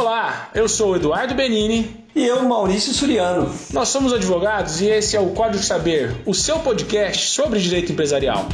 [0.00, 2.06] Olá, eu sou o Eduardo Benini.
[2.16, 3.54] E eu, Maurício Suriano.
[3.70, 8.46] Nós somos advogados e esse é o Código Saber, o seu podcast sobre direito empresarial.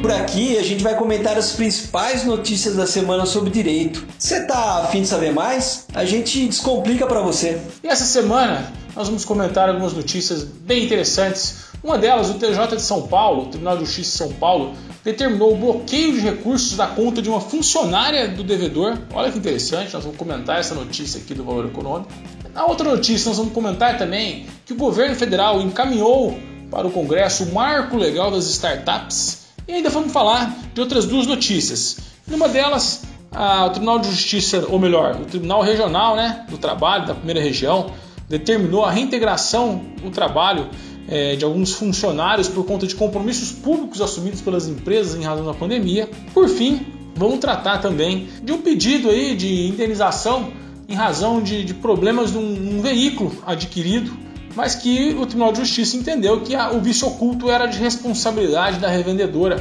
[0.00, 4.06] Por aqui a gente vai comentar as principais notícias da semana sobre direito.
[4.16, 5.88] Você tá afim de saber mais?
[5.92, 7.60] A gente descomplica para você.
[7.82, 11.73] E essa semana nós vamos comentar algumas notícias bem interessantes.
[11.84, 14.72] Uma delas, o TJ de São Paulo, o Tribunal de Justiça de São Paulo,
[15.04, 18.96] determinou o bloqueio de recursos da conta de uma funcionária do devedor.
[19.12, 22.10] Olha que interessante, nós vamos comentar essa notícia aqui do Valor Econômico.
[22.54, 26.34] Na outra notícia, nós vamos comentar também que o governo federal encaminhou
[26.70, 29.48] para o Congresso o marco legal das startups.
[29.68, 31.98] E ainda vamos falar de outras duas notícias.
[32.26, 37.06] Numa delas, a, o Tribunal de Justiça, ou melhor, o Tribunal Regional né, do Trabalho
[37.06, 37.92] da primeira região,
[38.26, 40.70] determinou a reintegração do trabalho
[41.08, 45.54] é, de alguns funcionários por conta de compromissos públicos assumidos pelas empresas em razão da
[45.54, 46.08] pandemia.
[46.32, 50.52] Por fim, vamos tratar também de um pedido aí de indenização
[50.88, 54.12] em razão de, de problemas de um, um, veículo adquirido,
[54.54, 58.78] mas que o Tribunal de Justiça entendeu que a, o vício oculto era de responsabilidade
[58.78, 59.56] da revendedora.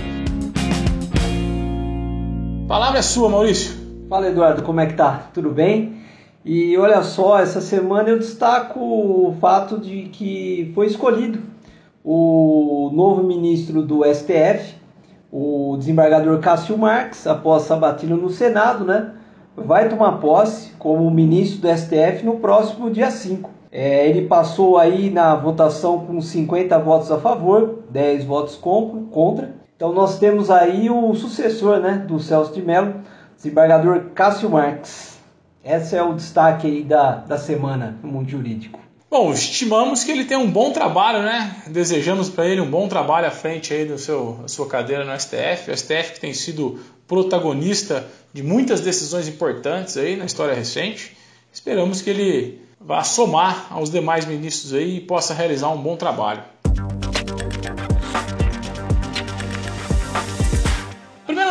[2.67, 3.73] Palavra é sua, Maurício.
[4.09, 5.29] Fala, Eduardo, como é que tá?
[5.33, 6.02] Tudo bem?
[6.45, 11.39] E olha só, essa semana eu destaco o fato de que foi escolhido
[12.03, 14.75] o novo ministro do STF,
[15.31, 19.13] o desembargador Cássio Marques, após sabatina no Senado, né?
[19.55, 23.49] Vai tomar posse como ministro do STF no próximo dia 5.
[23.71, 29.55] É, ele passou aí na votação com 50 votos a favor, 10 votos contra.
[29.75, 32.95] Então nós temos aí o sucessor né, do Celso de Mello,
[33.35, 35.12] desembargador Cássio Marques.
[35.63, 38.81] Esse é o destaque aí da, da semana no mundo jurídico.
[39.09, 41.55] Bom, estimamos que ele tem um bom trabalho, né?
[41.67, 45.17] Desejamos para ele um bom trabalho à frente aí do seu, da sua cadeira no
[45.17, 45.71] STF.
[45.71, 51.15] O STF que tem sido protagonista de muitas decisões importantes aí na história recente.
[51.51, 56.43] Esperamos que ele vá somar aos demais ministros aí e possa realizar um bom trabalho.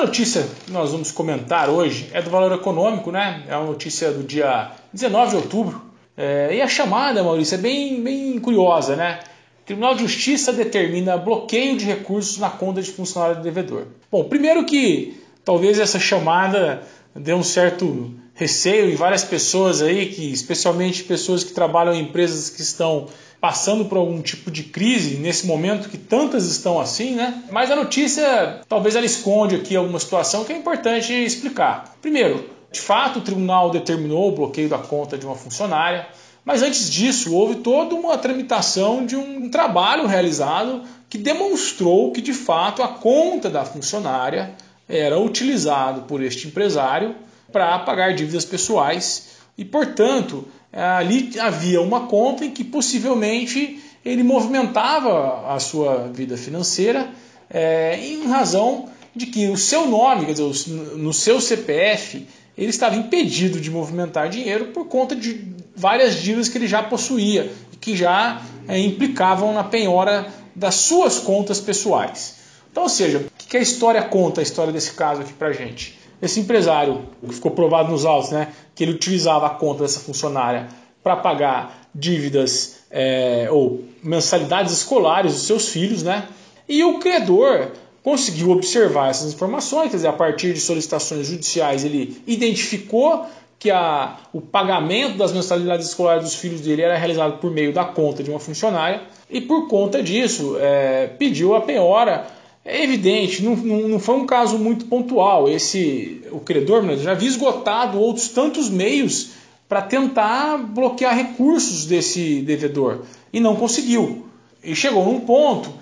[0.04, 3.44] Notícia que nós vamos comentar hoje é do valor econômico, né?
[3.48, 5.82] É uma notícia do dia 19 de outubro.
[6.16, 9.20] É, e a chamada, Maurício, é bem, bem curiosa, né?
[9.62, 13.86] O Tribunal de Justiça determina bloqueio de recursos na conta de funcionário do devedor.
[14.10, 16.82] Bom, primeiro que talvez essa chamada
[17.14, 22.50] dê um certo receio em várias pessoas aí, que especialmente pessoas que trabalham em empresas
[22.50, 23.06] que estão
[23.42, 27.42] passando por algum tipo de crise nesse momento que tantas estão assim, né?
[27.50, 31.96] Mas a notícia talvez ela esconde aqui alguma situação que é importante explicar.
[32.00, 36.06] Primeiro, de fato, o tribunal determinou o bloqueio da conta de uma funcionária,
[36.44, 42.32] mas antes disso houve toda uma tramitação de um trabalho realizado que demonstrou que de
[42.32, 44.54] fato a conta da funcionária
[44.88, 47.16] era utilizada por este empresário
[47.50, 50.46] para pagar dívidas pessoais e, portanto,
[50.80, 57.10] ali havia uma conta em que possivelmente ele movimentava a sua vida financeira
[57.50, 62.96] é, em razão de que o seu nome, quer dizer, no seu CPF, ele estava
[62.96, 68.40] impedido de movimentar dinheiro por conta de várias dívidas que ele já possuía que já
[68.68, 72.36] é, implicavam na penhora das suas contas pessoais.
[72.70, 75.98] Então, ou seja, o que a história conta, a história desse caso aqui para gente?
[76.22, 80.68] Esse empresário, que ficou provado nos autos, né, que ele utilizava a conta dessa funcionária
[81.02, 86.28] para pagar dívidas é, ou mensalidades escolares dos seus filhos, né?
[86.68, 87.72] E o credor
[88.04, 93.26] conseguiu observar essas informações, quer dizer, a partir de solicitações judiciais, ele identificou
[93.58, 97.84] que a, o pagamento das mensalidades escolares dos filhos dele era realizado por meio da
[97.84, 102.26] conta de uma funcionária e por conta disso é, pediu a penhora
[102.64, 105.48] é evidente, não, não, foi um caso muito pontual.
[105.48, 109.30] Esse o credor né, já havia esgotado outros tantos meios
[109.68, 113.02] para tentar bloquear recursos desse devedor
[113.32, 114.26] e não conseguiu.
[114.62, 115.72] E chegou num ponto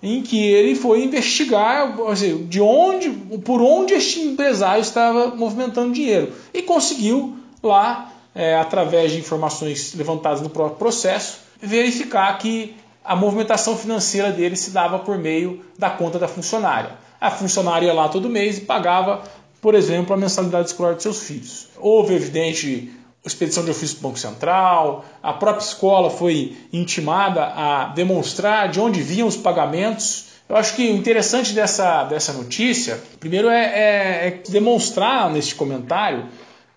[0.00, 1.96] em que ele foi investigar
[2.46, 3.10] de onde,
[3.44, 10.40] por onde este empresário estava movimentando dinheiro e conseguiu lá, é, através de informações levantadas
[10.40, 12.76] no próprio processo, verificar que
[13.08, 16.90] a movimentação financeira dele se dava por meio da conta da funcionária.
[17.18, 19.22] A funcionária ia lá todo mês e pagava,
[19.62, 21.68] por exemplo, a mensalidade escolar dos seus filhos.
[21.78, 22.92] Houve, evidente,
[23.24, 29.00] expedição de ofício do Banco Central, a própria escola foi intimada a demonstrar de onde
[29.00, 30.26] vinham os pagamentos.
[30.46, 36.26] Eu acho que o interessante dessa, dessa notícia, primeiro, é, é, é demonstrar neste comentário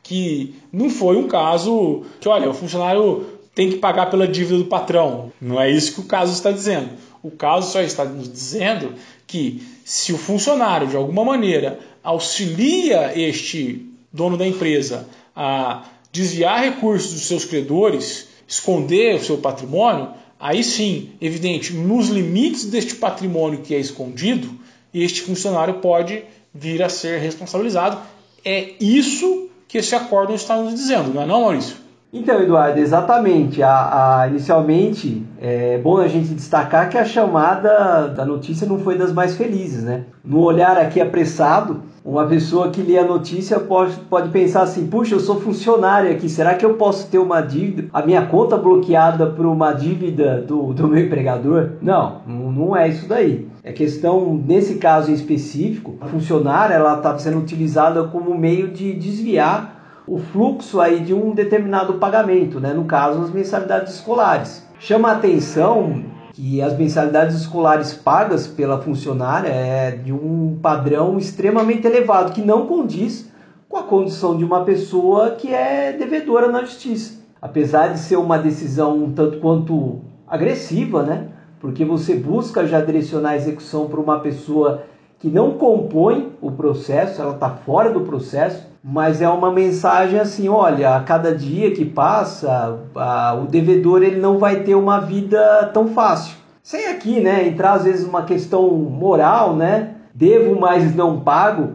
[0.01, 4.65] que não foi um caso que, olha, o funcionário tem que pagar pela dívida do
[4.65, 5.31] patrão.
[5.42, 6.89] Não é isso que o caso está dizendo.
[7.21, 8.94] O caso só está nos dizendo
[9.27, 17.13] que se o funcionário, de alguma maneira, auxilia este dono da empresa, a desviar recursos
[17.13, 20.09] dos seus credores, esconder o seu patrimônio,
[20.39, 24.50] aí sim, evidente, nos limites deste patrimônio que é escondido,
[24.94, 28.00] este funcionário pode vir a ser responsabilizado.
[28.44, 31.77] É isso que esse acordo está nos dizendo, não é não, Maurício?
[32.13, 33.63] Então, Eduardo, exatamente.
[33.63, 38.98] A, a, inicialmente, é bom a gente destacar que a chamada da notícia não foi
[38.98, 40.04] das mais felizes, né?
[40.24, 45.16] No olhar aqui apressado, uma pessoa que lê a notícia pode, pode pensar assim: puxa,
[45.16, 49.28] eu sou funcionário aqui, será que eu posso ter uma dívida, a minha conta bloqueada
[49.28, 51.72] por uma dívida do, do meu empregador?
[51.81, 53.48] Não, não é isso daí.
[53.63, 59.81] É questão, nesse caso em específico, a funcionária está sendo utilizada como meio de desviar
[60.12, 62.74] o fluxo aí de um determinado pagamento, né?
[62.74, 64.68] no caso as mensalidades escolares.
[64.78, 66.04] Chama a atenção
[66.34, 72.68] que as mensalidades escolares pagas pela funcionária é de um padrão extremamente elevado, que não
[72.68, 73.31] condiz
[73.69, 77.22] com a condição de uma pessoa que é devedora na justiça.
[77.42, 81.28] Apesar de ser uma decisão um tanto quanto agressiva, né?
[81.58, 84.84] Porque você busca já direcionar a execução para uma pessoa
[85.19, 90.50] que não compõe o processo, ela está fora do processo, mas é uma mensagem assim,
[90.50, 95.69] olha, a cada dia que passa, a, o devedor ele não vai ter uma vida
[95.74, 96.36] tão fácil.
[96.63, 101.74] Sem aqui, né, entrar às vezes uma questão moral, né, devo mas não pago,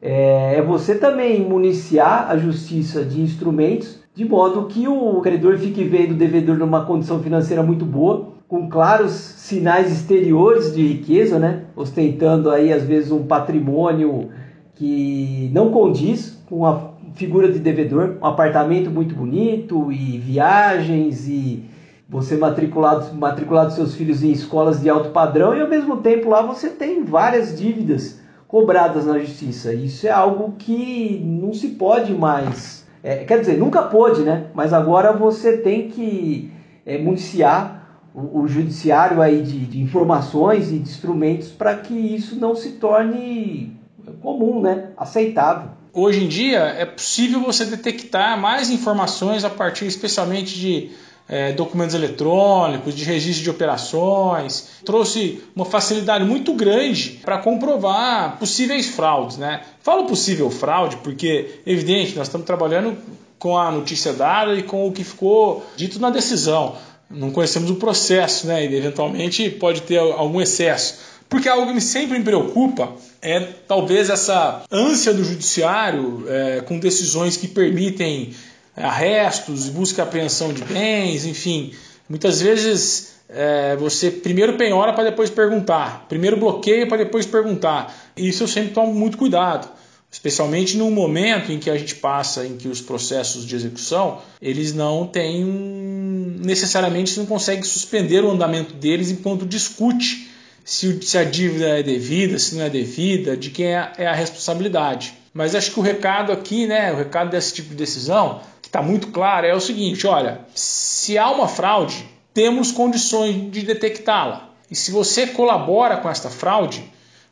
[0.00, 5.82] é, é você também municiar a justiça de instrumentos de modo que o credor fique
[5.82, 11.62] vendo o devedor numa condição financeira muito boa, com claros sinais exteriores de riqueza, né,
[11.74, 14.28] ostentando aí às vezes um patrimônio
[14.74, 21.64] que não condiz com a figura de devedor, um apartamento muito bonito e viagens e
[22.08, 26.42] você matriculado matriculado seus filhos em escolas de alto padrão e ao mesmo tempo lá
[26.42, 29.72] você tem várias dívidas cobradas na justiça.
[29.72, 34.46] Isso é algo que não se pode mais, é, quer dizer, nunca pôde, né?
[34.54, 36.52] Mas agora você tem que
[36.84, 42.38] é, municiar o, o judiciário aí de, de informações e de instrumentos para que isso
[42.38, 43.76] não se torne
[44.20, 44.90] comum, né?
[44.96, 45.70] aceitável.
[45.92, 50.90] Hoje em dia é possível você detectar mais informações a partir especialmente de
[51.28, 54.68] é, documentos eletrônicos, de registro de operações.
[54.84, 59.36] Trouxe uma facilidade muito grande para comprovar possíveis fraudes.
[59.36, 59.62] Né?
[59.80, 62.96] Falo possível fraude porque, evidente, nós estamos trabalhando
[63.38, 66.76] com a notícia dada e com o que ficou dito na decisão.
[67.10, 68.64] Não conhecemos o processo, né?
[68.64, 70.98] E eventualmente pode ter algum excesso.
[71.34, 77.36] Porque algo que sempre me preocupa é talvez essa ânsia do judiciário é, com decisões
[77.36, 78.32] que permitem
[78.76, 81.72] arrestos, busca e apreensão de bens, enfim.
[82.08, 87.92] Muitas vezes é, você primeiro penhora para depois perguntar, primeiro bloqueia para depois perguntar.
[88.16, 89.68] Isso eu sempre tomo muito cuidado,
[90.12, 94.72] especialmente num momento em que a gente passa, em que os processos de execução eles
[94.72, 100.32] não têm necessariamente não consegue suspender o andamento deles enquanto discute
[100.64, 104.14] se, se a dívida é devida, se não é devida, de quem é, é a
[104.14, 105.12] responsabilidade.
[105.34, 108.80] Mas acho que o recado aqui, né, o recado desse tipo de decisão, que está
[108.80, 114.50] muito claro, é o seguinte: olha, se há uma fraude, temos condições de detectá-la.
[114.70, 116.82] E se você colabora com esta fraude,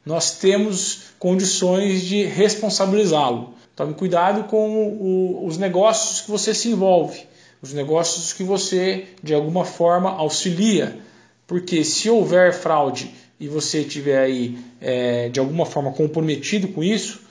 [0.04, 3.54] nós temos condições de responsabilizá-lo.
[3.74, 7.24] Tome cuidado com o, os negócios que você se envolve,
[7.62, 10.98] os negócios que você de alguma forma auxilia,
[11.46, 17.22] porque se houver fraude e você tiver aí é, de alguma forma comprometido com isso,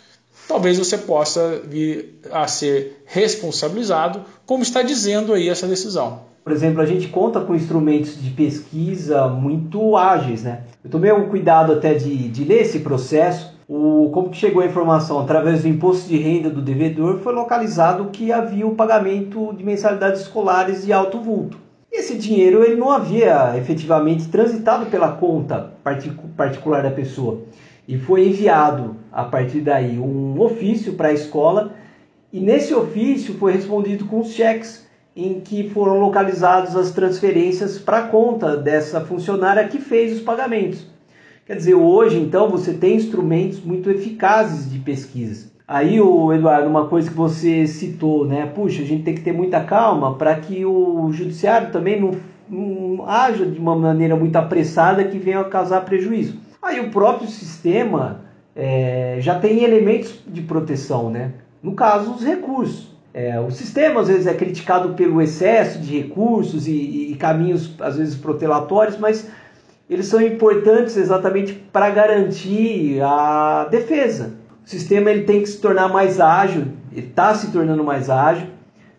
[0.45, 6.23] talvez você possa vir a ser responsabilizado, como está dizendo aí essa decisão.
[6.43, 10.63] Por exemplo, a gente conta com instrumentos de pesquisa muito ágeis, né?
[10.83, 13.55] Eu tomei um cuidado até de, de ler esse processo.
[13.65, 15.17] O, como que chegou a informação?
[15.17, 20.21] Através do imposto de renda do devedor foi localizado que havia o pagamento de mensalidades
[20.23, 21.57] escolares de alto vulto.
[21.91, 25.73] Esse dinheiro ele não havia efetivamente transitado pela conta
[26.37, 27.41] particular da pessoa
[27.85, 31.73] e foi enviado a partir daí um ofício para a escola
[32.31, 37.97] e nesse ofício foi respondido com os cheques em que foram localizadas as transferências para
[37.97, 40.87] a conta dessa funcionária que fez os pagamentos.
[41.45, 45.50] Quer dizer, hoje então você tem instrumentos muito eficazes de pesquisa.
[45.73, 48.45] Aí, o Eduardo, uma coisa que você citou, né?
[48.45, 52.11] Puxa, a gente tem que ter muita calma para que o judiciário também não,
[52.49, 56.35] não haja de uma maneira muito apressada que venha a causar prejuízo.
[56.61, 58.19] Aí o próprio sistema
[58.53, 61.31] é, já tem elementos de proteção, né?
[61.63, 62.91] No caso, os recursos.
[63.13, 67.95] É, o sistema às vezes é criticado pelo excesso de recursos e, e caminhos às
[67.95, 69.25] vezes protelatórios, mas
[69.89, 74.40] eles são importantes exatamente para garantir a defesa.
[74.65, 78.47] O sistema ele tem que se tornar mais ágil ele está se tornando mais ágil,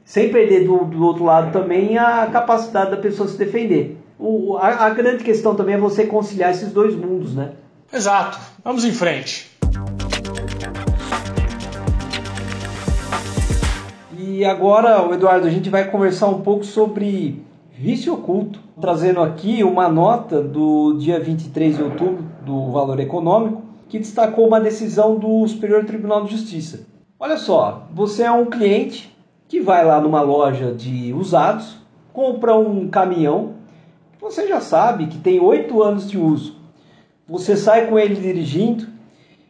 [0.05, 3.99] sem perder do, do outro lado também a capacidade da pessoa se defender.
[4.19, 7.53] O, a, a grande questão também é você conciliar esses dois mundos, né?
[7.93, 8.39] Exato.
[8.65, 9.51] Vamos em frente.
[14.19, 19.89] E agora, Eduardo, a gente vai conversar um pouco sobre vício oculto, trazendo aqui uma
[19.89, 25.85] nota do dia 23 de outubro do Valor Econômico, que destacou uma decisão do Superior
[25.85, 26.87] Tribunal de Justiça.
[27.21, 29.15] Olha só, você é um cliente
[29.47, 31.77] que vai lá numa loja de usados,
[32.11, 33.53] compra um caminhão,
[34.19, 36.57] você já sabe que tem oito anos de uso.
[37.29, 38.87] Você sai com ele dirigindo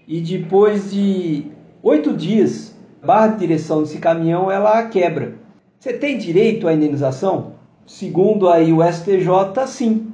[0.09, 1.47] e depois de
[1.81, 5.37] oito dias, a barra de direção desse caminhão ela quebra.
[5.79, 7.53] Você tem direito à indenização?
[7.87, 10.11] Segundo aí o STJ, sim.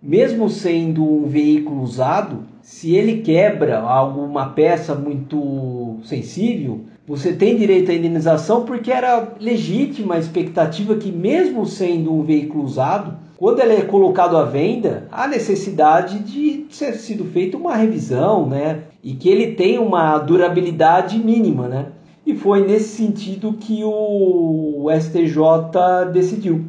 [0.00, 7.90] Mesmo sendo um veículo usado, se ele quebra alguma peça muito sensível, você tem direito
[7.90, 13.72] à indenização porque era legítima a expectativa que, mesmo sendo um veículo usado, quando ele
[13.72, 18.82] é colocado à venda, há necessidade de ser sido feita uma revisão, né?
[19.02, 21.86] E que ele tenha uma durabilidade mínima, né?
[22.26, 26.66] E foi nesse sentido que o STJ decidiu.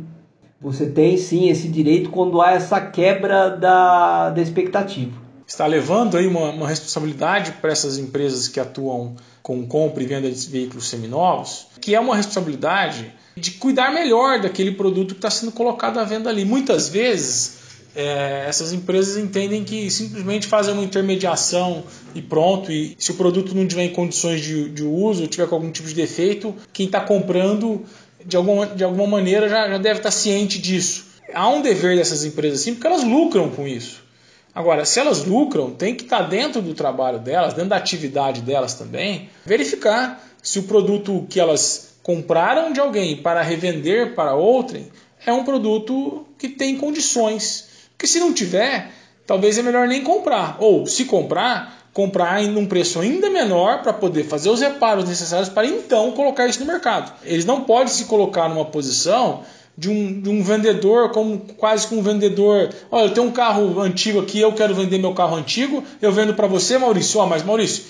[0.62, 6.28] Você tem sim esse direito quando há essa quebra da, da expectativa está levando aí
[6.28, 11.66] uma, uma responsabilidade para essas empresas que atuam com compra e venda de veículos seminovos,
[11.82, 16.30] que é uma responsabilidade de cuidar melhor daquele produto que está sendo colocado à venda
[16.30, 16.46] ali.
[16.46, 17.58] Muitas vezes
[17.96, 23.56] é, essas empresas entendem que simplesmente fazem uma intermediação e pronto, e se o produto
[23.56, 27.02] não tiver em condições de, de uso, tiver com algum tipo de defeito, quem está
[27.02, 27.84] comprando
[28.24, 31.06] de alguma, de alguma maneira já, já deve estar tá ciente disso.
[31.34, 34.09] Há um dever dessas empresas sim, porque elas lucram com isso.
[34.54, 38.74] Agora, se elas lucram, tem que estar dentro do trabalho delas, dentro da atividade delas
[38.74, 44.90] também, verificar se o produto que elas compraram de alguém para revender para outrem
[45.26, 47.68] é um produto que tem condições.
[47.92, 48.92] Porque se não tiver,
[49.28, 50.58] talvez é melhor nem comprar.
[50.60, 55.50] Ou, se comprar, comprar em um preço ainda menor para poder fazer os reparos necessários
[55.50, 57.14] para então colocar isso no mercado.
[57.24, 59.44] Eles não podem se colocar numa posição
[59.80, 62.70] de um, de um vendedor, como quase como um vendedor.
[62.92, 66.34] Olha, eu tenho um carro antigo aqui, eu quero vender meu carro antigo, eu vendo
[66.34, 67.18] para você, Maurício.
[67.22, 67.86] Ó, mas Maurício,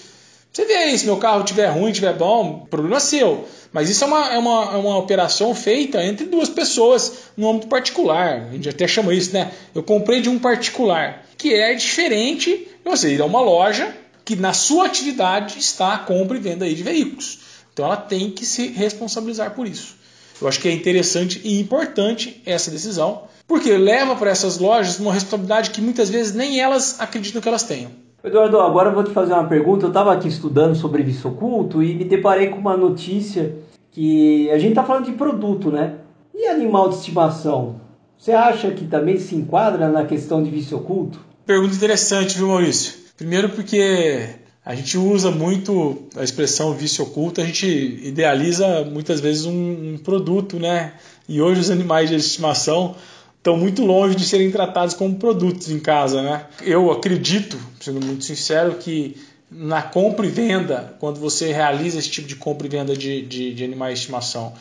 [0.53, 3.43] você vê aí, se meu carro estiver ruim, estiver bom, problema é seu.
[3.73, 7.67] Mas isso é uma, é, uma, é uma operação feita entre duas pessoas no âmbito
[7.67, 8.49] particular.
[8.49, 9.51] A gente até chama isso, né?
[9.73, 12.51] Eu comprei de um particular, que é diferente
[12.83, 16.65] de você ir a uma loja que na sua atividade está a compra e venda
[16.65, 17.39] aí de veículos.
[17.73, 19.98] Então ela tem que se responsabilizar por isso.
[20.41, 25.13] Eu acho que é interessante e importante essa decisão, porque leva para essas lojas uma
[25.13, 27.91] responsabilidade que muitas vezes nem elas acreditam que elas tenham.
[28.23, 29.85] Eduardo, agora eu vou te fazer uma pergunta.
[29.85, 33.55] Eu estava aqui estudando sobre vício oculto e me deparei com uma notícia
[33.91, 35.95] que a gente está falando de produto, né?
[36.35, 37.81] E animal de estimação?
[38.17, 41.19] Você acha que também se enquadra na questão de vício oculto?
[41.45, 42.93] Pergunta interessante, viu, Maurício?
[43.17, 44.27] Primeiro porque
[44.69, 49.97] a gente usa muito a expressão vício oculto, a gente idealiza muitas vezes um, um
[49.97, 50.93] produto, né?
[51.27, 52.95] E hoje os animais de estimação
[53.35, 56.45] estão muito longe de serem tratados como produtos em casa, né?
[56.61, 59.17] Eu acredito, sendo muito sincero, que
[59.49, 63.55] na compra e venda, quando você realiza esse tipo de compra e venda de, de,
[63.55, 64.53] de animais de estimação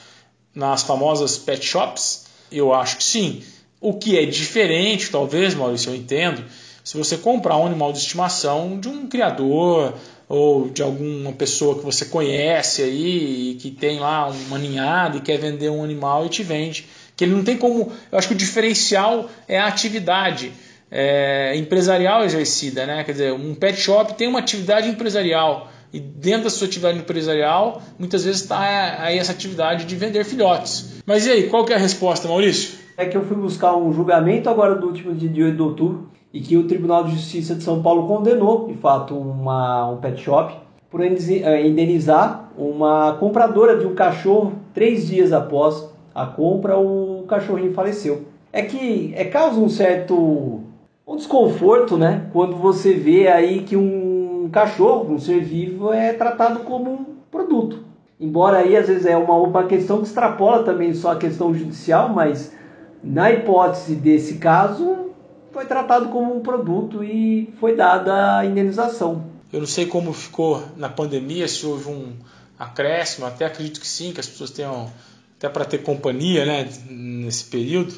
[0.55, 3.43] nas famosas pet shops, eu acho que sim.
[3.79, 6.43] O que é diferente, talvez, Maurício, eu entendo,
[6.89, 9.93] se você comprar um animal de estimação de um criador
[10.27, 15.37] ou de alguma pessoa que você conhece aí que tem lá uma ninhada e quer
[15.37, 16.87] vender um animal e te vende.
[17.15, 17.93] Que ele não tem como.
[18.11, 20.51] Eu acho que o diferencial é a atividade
[20.91, 23.05] é, empresarial exercida, né?
[23.05, 27.83] Quer dizer, um pet shop tem uma atividade empresarial e dentro da sua atividade empresarial
[27.99, 31.03] muitas vezes está aí essa atividade de vender filhotes.
[31.05, 32.79] Mas e aí, qual que é a resposta, Maurício?
[32.97, 36.18] É que eu fui buscar um julgamento agora do último dia de 8 de outubro
[36.33, 40.21] e que o Tribunal de Justiça de São Paulo condenou, de fato, uma, um pet
[40.21, 40.55] shop
[40.91, 47.73] por eh, indenizar uma compradora de um cachorro três dias após a compra, o cachorrinho
[47.73, 48.23] faleceu.
[48.53, 50.61] É que é causa um certo
[51.07, 52.27] um desconforto, né?
[52.33, 57.85] Quando você vê aí que um cachorro, um ser vivo, é tratado como um produto.
[58.21, 62.11] Embora aí às vezes é uma, uma questão que extrapola também só a questão judicial,
[62.11, 62.53] mas
[63.03, 65.08] na hipótese desse caso,
[65.59, 69.25] foi tratado como um produto e foi dada a indenização.
[69.53, 72.13] Eu não sei como ficou na pandemia, se houve um
[72.57, 74.89] acréscimo, até acredito que sim, que as pessoas tenham,
[75.37, 77.93] até para ter companhia né, nesse período,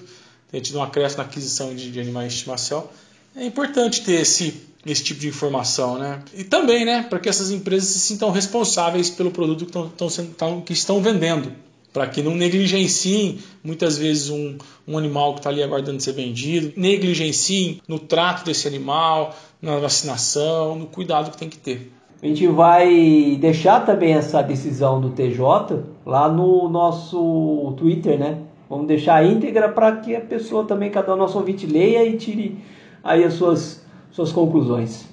[0.50, 2.88] tem tido um acréscimo na aquisição de, de animais de estimação.
[3.36, 6.22] É importante ter esse, esse tipo de informação, né?
[6.32, 10.72] E também, né, para que essas empresas se sintam responsáveis pelo produto que, estão, que
[10.72, 11.52] estão vendendo,
[11.92, 14.56] para que não negligenciem muitas vezes um,
[14.86, 20.76] um animal que está ali aguardando ser vendido, negligenciem no trato desse animal, na vacinação,
[20.76, 21.92] no cuidado que tem que ter.
[22.22, 28.38] A gente vai deixar também essa decisão do TJ lá no nosso Twitter, né?
[28.68, 32.58] Vamos deixar a íntegra para que a pessoa também, cada nosso ouvinte, leia e tire
[33.02, 35.08] aí as suas, suas conclusões.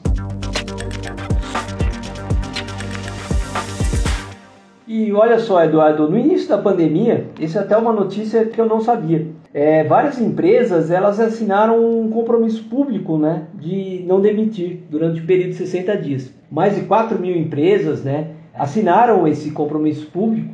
[4.88, 8.66] E olha só, Eduardo, no início da pandemia, isso é até uma notícia que eu
[8.66, 9.28] não sabia.
[9.54, 15.50] É, várias empresas elas assinaram um compromisso público né, de não demitir durante o período
[15.50, 16.34] de 60 dias.
[16.50, 20.54] Mais de 4 mil empresas né, assinaram esse compromisso público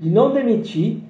[0.00, 1.02] de não demitir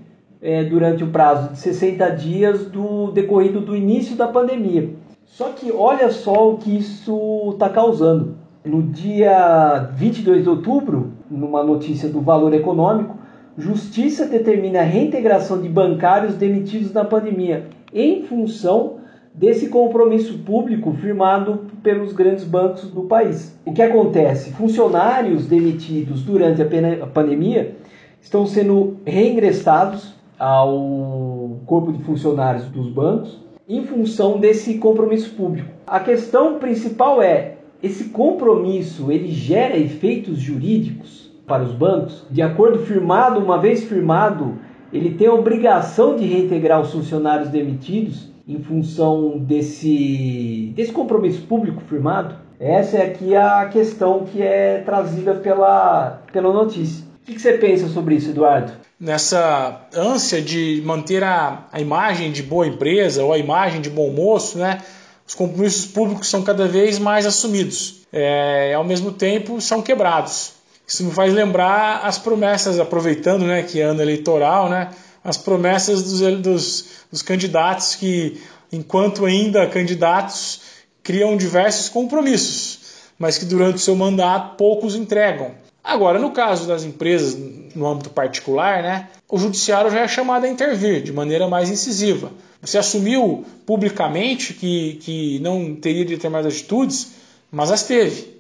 [0.43, 4.91] é, durante o prazo de 60 dias do decorrido do início da pandemia.
[5.27, 8.37] Só que olha só o que isso está causando.
[8.65, 13.19] No dia 22 de outubro, numa notícia do Valor Econômico,
[13.57, 18.97] Justiça determina a reintegração de bancários demitidos na pandemia em função
[19.33, 23.57] desse compromisso público firmado pelos grandes bancos do país.
[23.65, 24.51] O que acontece?
[24.53, 27.77] Funcionários demitidos durante a pandemia
[28.21, 35.69] estão sendo reingressados ao corpo de funcionários dos bancos em função desse compromisso público.
[35.87, 42.25] A questão principal é esse compromisso ele gera efeitos jurídicos para os bancos.
[42.31, 44.59] De acordo firmado, uma vez firmado,
[44.93, 51.83] ele tem a obrigação de reintegrar os funcionários demitidos em função desse, desse compromisso público
[51.89, 52.37] firmado.
[52.61, 57.05] Essa é aqui a questão que é trazida pela, pela notícia.
[57.23, 58.73] O que você pensa sobre isso, Eduardo?
[59.01, 64.11] Nessa ânsia de manter a, a imagem de boa empresa ou a imagem de bom
[64.11, 64.79] moço, né?
[65.27, 70.54] os compromissos públicos são cada vez mais assumidos é, ao mesmo tempo são quebrados.
[70.87, 74.91] Isso me faz lembrar as promessas, aproveitando né, que é ano eleitoral, né,
[75.23, 80.61] as promessas dos, dos, dos candidatos que, enquanto ainda candidatos,
[81.03, 82.81] criam diversos compromissos,
[83.19, 85.53] mas que durante o seu mandato poucos entregam.
[85.83, 87.37] Agora, no caso das empresas
[87.75, 92.31] no âmbito particular, né, o judiciário já é chamado a intervir de maneira mais incisiva.
[92.63, 97.13] Você assumiu publicamente que, que não teria determinadas atitudes,
[97.51, 98.35] mas as teve.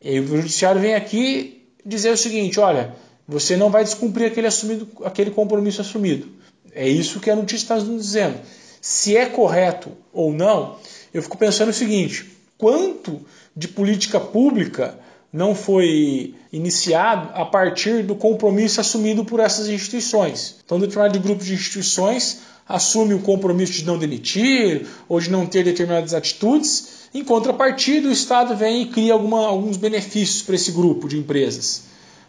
[0.00, 1.55] E o judiciário vem aqui
[1.86, 2.94] dizer o seguinte: olha,
[3.26, 6.28] você não vai descumprir aquele, assumido, aquele compromisso assumido.
[6.72, 8.38] É isso que a notícia está nos dizendo.
[8.80, 10.76] Se é correto ou não,
[11.14, 12.26] eu fico pensando o seguinte:
[12.58, 13.20] quanto
[13.56, 14.98] de política pública
[15.32, 20.56] não foi iniciado a partir do compromisso assumido por essas instituições.
[20.64, 25.64] Então, determinado grupo de instituições assume o compromisso de não demitir ou de não ter
[25.64, 31.08] determinadas atitudes, em contrapartida, o Estado vem e cria alguma, alguns benefícios para esse grupo
[31.08, 31.84] de empresas.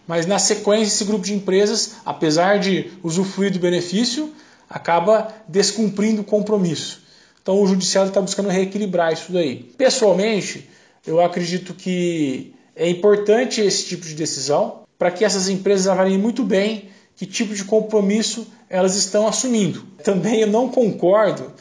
[0.08, 4.32] Mas na sequência, esse grupo de empresas, apesar de usufruir do benefício,
[4.70, 7.02] acaba descumprindo o compromisso.
[7.42, 9.72] Então o judiciário está buscando reequilibrar isso daí.
[9.78, 10.70] Pessoalmente,
[11.06, 16.44] eu acredito que é importante esse tipo de decisão para que essas empresas avaliem muito
[16.44, 19.84] bem que tipo de compromisso elas estão assumindo.
[20.04, 21.52] Também eu não concordo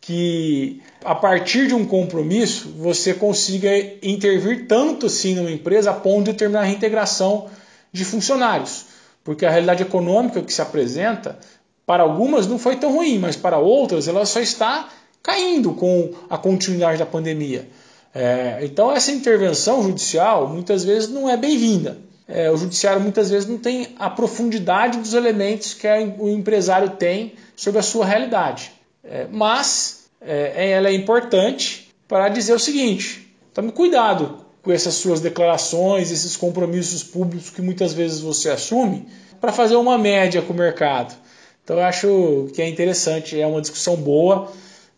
[0.00, 3.68] que a partir de um compromisso você consiga
[4.02, 7.48] intervir tanto assim numa empresa a ponto de determinar a reintegração
[7.92, 8.84] de funcionários,
[9.24, 11.38] porque a realidade econômica que se apresenta
[11.86, 14.88] para algumas não foi tão ruim, mas para outras ela só está
[15.22, 17.68] caindo com a continuidade da pandemia.
[18.14, 22.05] É, então essa intervenção judicial muitas vezes não é bem-vinda.
[22.28, 25.86] É, o judiciário muitas vezes não tem a profundidade dos elementos que
[26.18, 28.72] o empresário tem sobre a sua realidade.
[29.04, 35.20] É, mas é, ela é importante para dizer o seguinte: tome cuidado com essas suas
[35.20, 39.06] declarações, esses compromissos públicos que muitas vezes você assume
[39.40, 41.14] para fazer uma média com o mercado.
[41.62, 44.52] Então eu acho que é interessante, é uma discussão boa,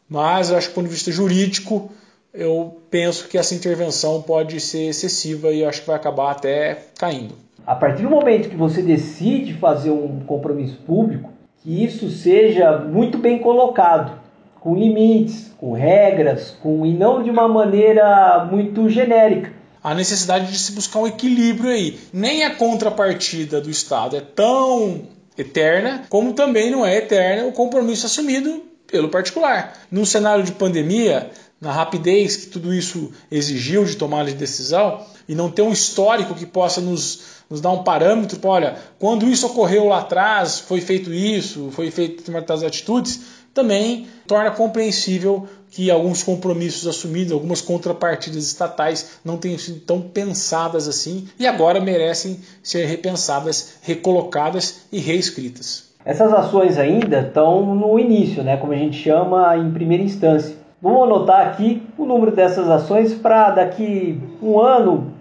[0.09, 1.91] mas eu acho que do ponto de vista jurídico
[2.33, 7.35] eu penso que essa intervenção pode ser excessiva e acho que vai acabar até caindo.
[7.67, 11.31] A partir do momento que você decide fazer um compromisso público,
[11.62, 14.19] que isso seja muito bem colocado,
[14.61, 19.53] com limites, com regras, com e não de uma maneira muito genérica.
[19.83, 21.99] A necessidade de se buscar um equilíbrio aí.
[22.12, 25.03] Nem a contrapartida do Estado é tão
[25.37, 29.75] eterna, como também não é eterna o compromisso assumido pelo particular.
[29.91, 35.35] Num cenário de pandemia, na rapidez que tudo isso exigiu de tomada de decisão e
[35.35, 39.47] não ter um histórico que possa nos, nos dar um parâmetro, para, olha, quando isso
[39.47, 43.21] ocorreu lá atrás, foi feito isso, foi feito determinadas atitudes,
[43.53, 50.88] também torna compreensível que alguns compromissos assumidos, algumas contrapartidas estatais não tenham sido tão pensadas
[50.88, 55.88] assim e agora merecem ser repensadas, recolocadas e reescritas.
[56.05, 60.57] Essas ações ainda estão no início, né, como a gente chama em primeira instância.
[60.81, 65.12] Vamos anotar aqui o número dessas ações para daqui um ano,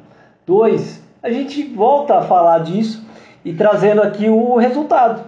[0.45, 3.03] dois, a gente volta a falar disso
[3.43, 5.27] e trazendo aqui o resultado.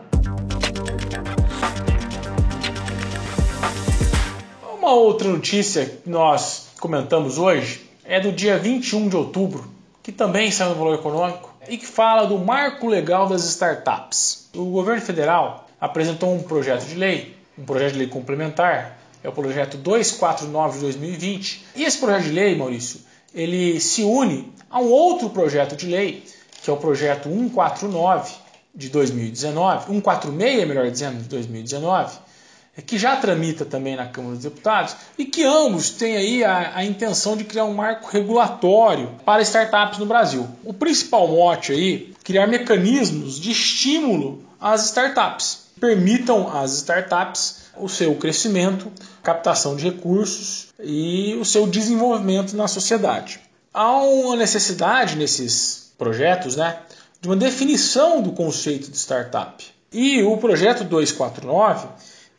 [4.78, 9.68] Uma outra notícia que nós comentamos hoje é do dia 21 de outubro,
[10.04, 14.48] que também saiu no Valor Econômico e que fala do marco legal das startups.
[14.56, 19.32] O governo federal apresentou um projeto de lei, um projeto de lei complementar, é o
[19.32, 21.66] projeto 249 de 2020.
[21.76, 23.02] E esse projeto de lei, Maurício,
[23.34, 26.24] ele se une a um outro projeto de lei,
[26.62, 28.34] que é o projeto 149
[28.74, 32.18] de 2019, 146, melhor dizendo, de 2019,
[32.86, 36.86] que já tramita também na Câmara dos Deputados e que ambos têm aí a, a,
[36.86, 40.48] intenção de criar um marco regulatório para startups no Brasil.
[40.64, 48.16] O principal mote aí, criar mecanismos de estímulo às startups, permitam às startups o seu
[48.16, 48.92] crescimento,
[49.24, 53.40] captação de recursos e o seu desenvolvimento na sociedade.
[53.74, 56.78] Há uma necessidade nesses projetos, né,
[57.22, 59.66] de uma definição do conceito de startup.
[59.92, 61.88] E o projeto 249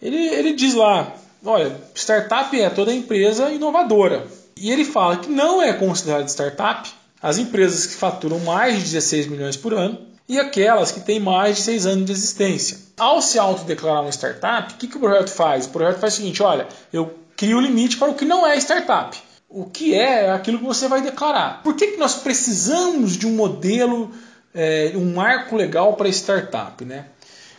[0.00, 4.26] ele, ele diz lá: olha, startup é toda empresa inovadora.
[4.56, 6.90] E ele fala que não é considerado startup
[7.22, 11.56] as empresas que faturam mais de 16 milhões por ano e aquelas que têm mais
[11.56, 12.78] de 6 anos de existência.
[12.96, 15.66] Ao se autodeclarar uma startup, o que, que o projeto faz?
[15.66, 18.56] O projeto faz o seguinte: olha, eu crio o limite para o que não é
[18.58, 19.20] startup.
[19.48, 21.64] O que é, é aquilo que você vai declarar.
[21.64, 24.12] Por que, que nós precisamos de um modelo,
[24.54, 26.84] é, um marco legal para startup?
[26.84, 27.06] Né?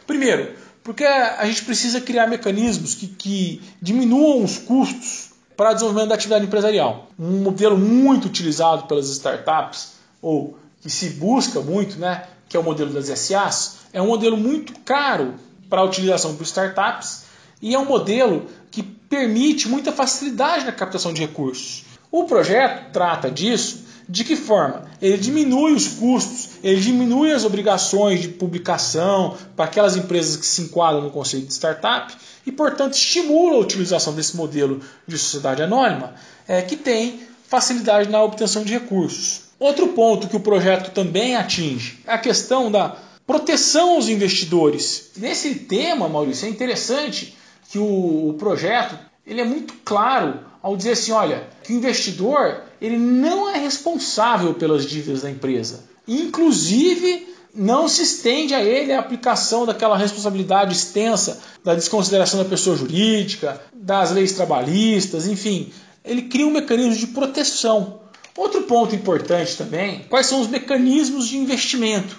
[0.07, 6.07] Primeiro, porque a gente precisa criar mecanismos que, que diminuam os custos para o desenvolvimento
[6.07, 7.09] da atividade empresarial.
[7.19, 12.63] Um modelo muito utilizado pelas startups, ou que se busca muito, né, que é o
[12.63, 15.35] modelo das SAs, é um modelo muito caro
[15.69, 17.23] para a utilização por startups
[17.61, 21.85] e é um modelo que permite muita facilidade na captação de recursos.
[22.11, 24.83] O projeto trata disso de que forma?
[25.01, 30.63] Ele diminui os custos, ele diminui as obrigações de publicação para aquelas empresas que se
[30.63, 32.13] enquadram no conceito de startup
[32.45, 38.21] e, portanto, estimula a utilização desse modelo de sociedade anônima é, que tem facilidade na
[38.21, 39.50] obtenção de recursos.
[39.61, 42.97] Outro ponto que o projeto também atinge é a questão da
[43.27, 45.11] proteção aos investidores.
[45.15, 47.37] Nesse tema, Maurício, é interessante
[47.69, 52.97] que o, projeto ele é muito claro ao dizer assim, olha, que o investidor ele
[52.97, 55.83] não é responsável pelas dívidas da empresa.
[56.07, 62.75] Inclusive, não se estende a ele a aplicação daquela responsabilidade extensa da desconsideração da pessoa
[62.75, 65.71] jurídica, das leis trabalhistas, enfim,
[66.03, 68.00] ele cria um mecanismo de proteção.
[68.35, 72.17] Outro ponto importante também, quais são os mecanismos de investimento?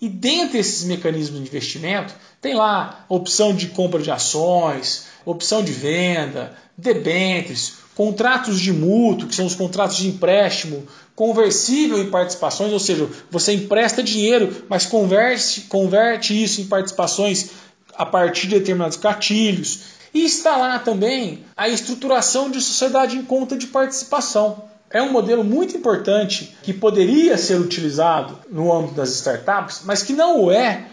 [0.00, 5.72] E dentre esses mecanismos de investimento, tem lá opção de compra de ações, opção de
[5.72, 12.78] venda, debêntures, contratos de mútuo, que são os contratos de empréstimo, conversível em participações, ou
[12.78, 17.50] seja, você empresta dinheiro, mas converte, converte isso em participações
[17.94, 19.80] a partir de determinados gatilhos.
[20.14, 24.62] E está lá também a estruturação de sociedade em conta de participação.
[24.90, 30.14] É um modelo muito importante que poderia ser utilizado no âmbito das startups, mas que
[30.14, 30.86] não o é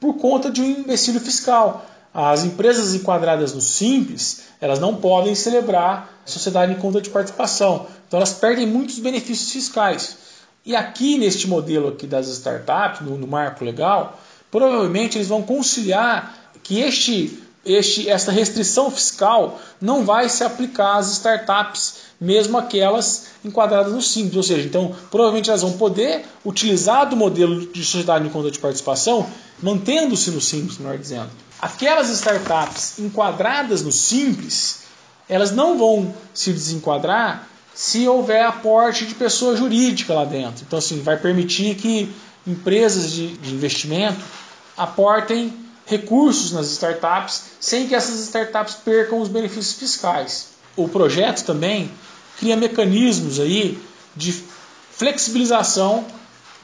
[0.00, 1.86] por conta de um empecilho fiscal.
[2.14, 7.86] As empresas enquadradas no Simples, elas não podem celebrar sociedade em conta de participação.
[8.06, 10.16] Então elas perdem muitos benefícios fiscais.
[10.64, 16.38] E aqui neste modelo aqui das startups, no, no marco legal, provavelmente eles vão conciliar
[16.62, 23.92] que este, este, esta restrição fiscal não vai se aplicar às startups, mesmo aquelas enquadradas
[23.92, 24.36] no Simples.
[24.36, 28.60] Ou seja, então provavelmente elas vão poder utilizar do modelo de sociedade em conta de
[28.60, 29.26] participação,
[29.60, 31.30] mantendo-se no Simples, melhor dizendo.
[31.60, 34.82] Aquelas startups enquadradas no simples,
[35.28, 40.64] elas não vão se desenquadrar se houver aporte de pessoa jurídica lá dentro.
[40.66, 42.12] Então, assim, vai permitir que
[42.46, 44.20] empresas de, de investimento
[44.76, 45.52] aportem
[45.86, 50.48] recursos nas startups sem que essas startups percam os benefícios fiscais.
[50.76, 51.90] O projeto também
[52.42, 53.78] cria mecanismos aí
[54.16, 54.32] de
[54.90, 56.04] flexibilização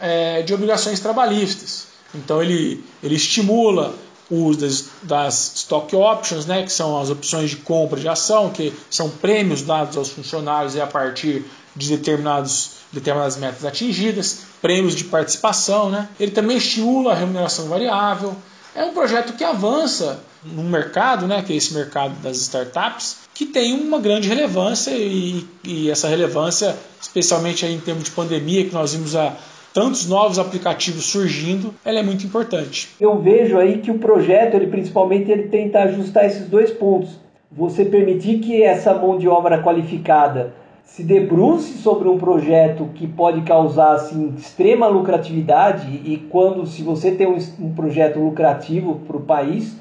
[0.01, 1.87] é, de obrigações trabalhistas.
[2.13, 3.95] Então ele, ele estimula
[4.29, 8.51] o uso das, das stock options, né, que são as opções de compra de ação,
[8.51, 11.45] que são prêmios dados aos funcionários a partir
[11.77, 15.91] de determinados, determinadas metas atingidas, prêmios de participação.
[15.91, 16.09] Né.
[16.19, 18.37] Ele também estimula a remuneração variável.
[18.75, 23.47] É um projeto que avança num mercado, né, que é esse mercado das startups, que
[23.47, 28.95] tem uma grande relevância e, e essa relevância, especialmente em termos de pandemia, que nós
[28.95, 29.37] vimos a
[29.73, 32.89] tantos novos aplicativos surgindo, ela é muito importante.
[33.01, 37.11] Eu vejo aí que o projeto, ele principalmente ele tenta ajustar esses dois pontos.
[37.51, 40.53] Você permitir que essa mão de obra qualificada
[40.85, 47.13] se debruce sobre um projeto que pode causar assim, extrema lucratividade e quando se você
[47.13, 49.77] tem um, um projeto lucrativo para o país,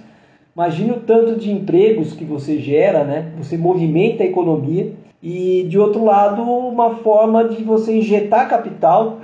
[0.57, 3.31] imagine o tanto de empregos que você gera, né?
[3.37, 4.91] Você movimenta a economia
[5.21, 9.19] e de outro lado uma forma de você injetar capital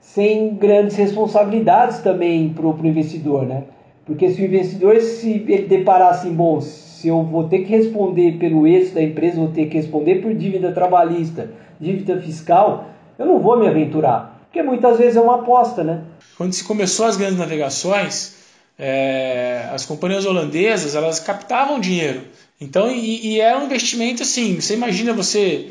[0.00, 3.64] sem grandes responsabilidades também para o investidor, né?
[4.06, 8.38] Porque se o investidor se ele deparar assim, bom, se eu vou ter que responder
[8.38, 12.86] pelo êxito da empresa, vou ter que responder por dívida trabalhista, dívida fiscal,
[13.18, 16.02] eu não vou me aventurar, porque muitas vezes é uma aposta, né?
[16.36, 18.37] Quando se começou as grandes navegações,
[18.78, 22.22] é, as companhias holandesas elas captavam dinheiro.
[22.60, 24.60] Então, e, e era um investimento assim.
[24.60, 25.70] Você imagina você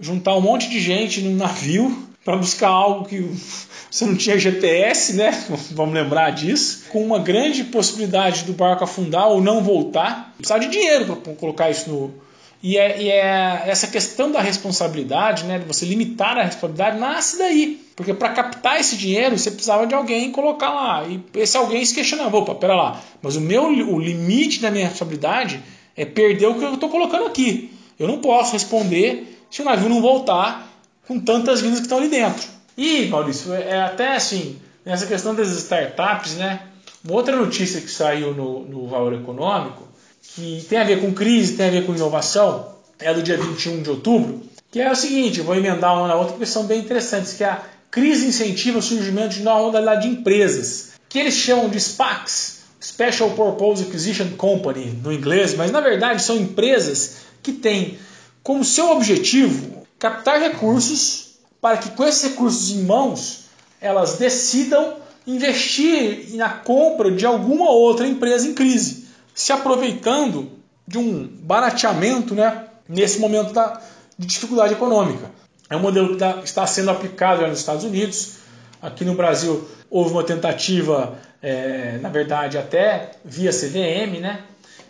[0.00, 3.20] juntar um monte de gente num navio para buscar algo que
[3.90, 5.30] você não tinha GPS, né?
[5.72, 6.84] Vamos lembrar disso.
[6.90, 10.34] Com uma grande possibilidade do barco afundar ou não voltar.
[10.36, 12.27] Precisava de dinheiro para colocar isso no.
[12.62, 15.58] E, é, e é essa questão da responsabilidade, né?
[15.58, 17.80] De você limitar a responsabilidade, nasce daí.
[17.94, 21.06] Porque para captar esse dinheiro, você precisava de alguém colocar lá.
[21.06, 24.86] E esse alguém se questionava: opa, pera lá, mas o meu o limite da minha
[24.86, 25.62] responsabilidade
[25.96, 27.72] é perder o que eu estou colocando aqui.
[27.98, 30.68] Eu não posso responder se o navio não voltar
[31.06, 32.46] com tantas vidas que estão ali dentro.
[32.76, 36.60] E, Maurício, é até assim, nessa questão das startups, né?
[37.04, 39.88] Uma outra notícia que saiu no, no Valor Econômico,
[40.34, 43.82] que tem a ver com crise, tem a ver com inovação, é do dia 21
[43.82, 47.32] de outubro, que é o seguinte, vou emendar uma na outra, porque são bem interessantes,
[47.32, 51.68] que é a crise incentiva o surgimento de nova modalidade de empresas, que eles chamam
[51.68, 57.98] de SPACs, Special Purpose Acquisition Company, no inglês, mas na verdade são empresas que têm
[58.42, 63.44] como seu objetivo captar recursos para que com esses recursos em mãos
[63.80, 68.97] elas decidam investir na compra de alguma outra empresa em crise,
[69.38, 70.50] se aproveitando
[70.84, 73.80] de um barateamento né, nesse momento da,
[74.18, 75.30] de dificuldade econômica.
[75.70, 78.38] É um modelo que está sendo aplicado nos Estados Unidos.
[78.82, 84.40] Aqui no Brasil houve uma tentativa, é, na verdade, até via CVM, né,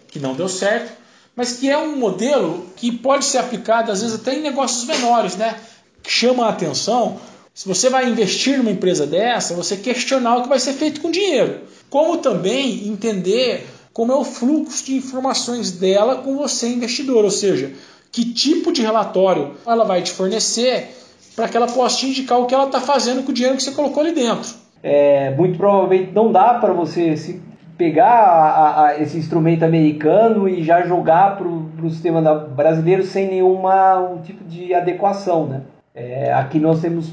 [0.07, 0.91] que não deu certo,
[1.37, 5.37] mas que é um modelo que pode ser aplicado, às vezes, até em negócios menores.
[5.37, 5.61] Né?
[6.07, 7.21] chama a atenção,
[7.53, 11.09] se você vai investir numa empresa dessa, você questionar o que vai ser feito com
[11.09, 11.61] o dinheiro.
[11.91, 13.67] Como também entender
[13.99, 17.73] como é o fluxo de informações dela com você, investidor, ou seja,
[18.13, 20.95] que tipo de relatório ela vai te fornecer
[21.35, 23.63] para que ela possa te indicar o que ela está fazendo com o dinheiro que
[23.65, 24.55] você colocou ali dentro.
[24.85, 27.43] É, muito provavelmente não dá para você se
[27.77, 33.99] pegar a, a, esse instrumento americano e já jogar para o sistema brasileiro sem nenhuma
[33.99, 35.63] um tipo de adequação, né?
[35.93, 37.13] É, aqui nós temos,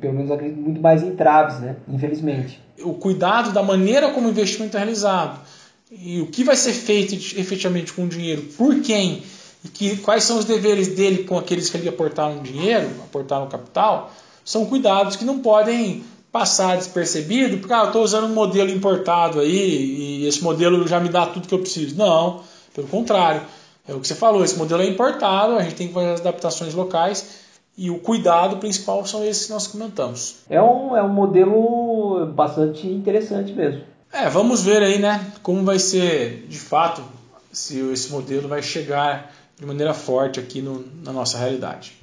[0.00, 1.76] pelo menos acredito, muito mais entraves, né?
[1.86, 2.58] infelizmente.
[2.82, 5.38] O cuidado da maneira como o investimento é realizado
[6.02, 9.22] e o que vai ser feito efetivamente com o dinheiro, por quem
[9.64, 14.12] e que, quais são os deveres dele com aqueles que ele aportaram dinheiro, aportaram capital,
[14.44, 19.40] são cuidados que não podem passar despercebido, porque ah, eu estou usando um modelo importado
[19.40, 21.96] aí e esse modelo já me dá tudo que eu preciso.
[21.96, 22.42] Não,
[22.74, 23.42] pelo contrário.
[23.86, 26.20] É o que você falou, esse modelo é importado, a gente tem que fazer as
[26.20, 27.42] adaptações locais
[27.76, 30.36] e o cuidado principal são esses que nós comentamos.
[30.48, 33.82] É um, é um modelo bastante interessante mesmo.
[34.14, 37.02] É, vamos ver aí, né, como vai ser de fato,
[37.50, 42.00] se esse modelo vai chegar de maneira forte aqui no, na nossa realidade.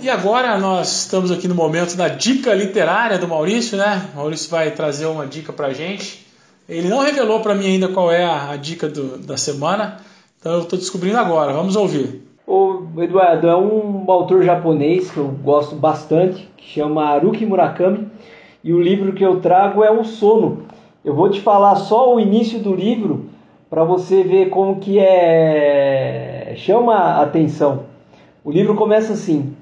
[0.00, 4.08] E agora nós estamos aqui no momento da dica literária do Maurício, né?
[4.14, 6.26] O Maurício vai trazer uma dica pra gente.
[6.66, 9.98] Ele não revelou para mim ainda qual é a, a dica do, da semana,
[10.40, 12.26] então eu estou descobrindo agora, vamos ouvir.
[12.46, 18.08] O Eduardo é um autor japonês que eu gosto bastante, que chama Haruki Murakami,
[18.66, 20.64] e o livro que eu trago é O Sono.
[21.04, 23.26] Eu vou te falar só o início do livro
[23.70, 27.84] para você ver como que é chama a atenção.
[28.42, 29.54] O livro começa assim: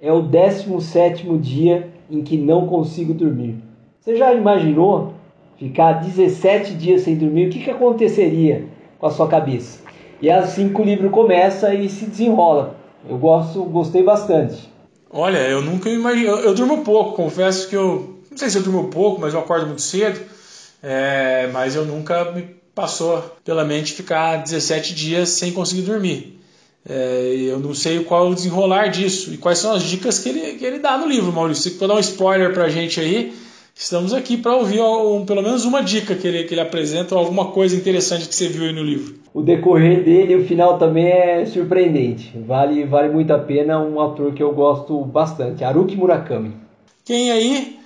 [0.00, 3.56] É o 17 dia em que não consigo dormir.
[3.98, 5.14] Você já imaginou
[5.58, 7.48] ficar 17 dias sem dormir?
[7.48, 8.64] O que, que aconteceria
[8.96, 9.80] com a sua cabeça?
[10.22, 12.76] E é assim que o livro começa e se desenrola.
[13.10, 14.70] Eu gosto, gostei bastante.
[15.10, 16.30] Olha, eu nunca imaginei.
[16.30, 18.14] Eu, eu durmo pouco, confesso que eu.
[18.36, 20.20] Não sei se eu durmo pouco, mas eu acordo muito cedo.
[20.82, 22.42] É, mas eu nunca me
[22.74, 26.38] passou pela mente ficar 17 dias sem conseguir dormir.
[26.86, 30.28] É, eu não sei qual é o desenrolar disso e quais são as dicas que
[30.28, 31.62] ele, que ele dá no livro, Maurício.
[31.62, 33.32] Você pode dar um spoiler pra gente aí,
[33.74, 37.20] estamos aqui para ouvir um, pelo menos uma dica que ele, que ele apresenta ou
[37.22, 39.14] alguma coisa interessante que você viu aí no livro.
[39.32, 42.34] O decorrer dele, o final também é surpreendente.
[42.46, 46.52] Vale, vale muito a pena, um autor que eu gosto bastante, Haruki Murakami.
[47.02, 47.76] Quem aí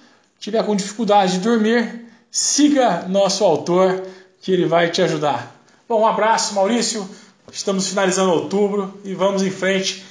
[0.40, 4.02] tiver com dificuldade de dormir, siga nosso autor
[4.40, 5.54] que ele vai te ajudar.
[5.86, 7.06] Bom, um abraço, Maurício.
[7.52, 10.04] Estamos finalizando outubro e vamos em frente,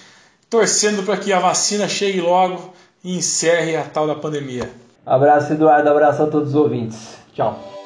[0.50, 4.70] torcendo para que a vacina chegue logo e encerre a tal da pandemia.
[5.06, 5.89] Abraço, Eduardo.
[5.89, 7.15] Abraço a todos os ouvintes.
[7.34, 7.79] Tchau.